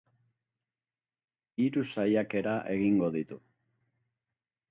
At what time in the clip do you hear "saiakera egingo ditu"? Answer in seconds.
1.97-3.37